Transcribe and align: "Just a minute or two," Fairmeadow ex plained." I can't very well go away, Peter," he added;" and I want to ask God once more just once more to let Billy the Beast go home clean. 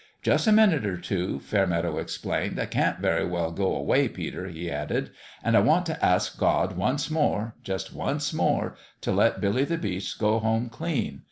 "Just 0.23 0.47
a 0.47 0.51
minute 0.51 0.83
or 0.83 0.97
two," 0.97 1.39
Fairmeadow 1.41 1.99
ex 1.99 2.17
plained." 2.17 2.59
I 2.59 2.65
can't 2.65 2.97
very 2.99 3.23
well 3.23 3.51
go 3.51 3.75
away, 3.75 4.07
Peter," 4.07 4.47
he 4.47 4.67
added;" 4.67 5.11
and 5.43 5.55
I 5.55 5.59
want 5.59 5.85
to 5.85 6.03
ask 6.03 6.39
God 6.39 6.75
once 6.75 7.11
more 7.11 7.53
just 7.63 7.93
once 7.93 8.33
more 8.33 8.75
to 9.01 9.11
let 9.11 9.39
Billy 9.39 9.63
the 9.63 9.77
Beast 9.77 10.17
go 10.17 10.39
home 10.39 10.69
clean. 10.69 11.19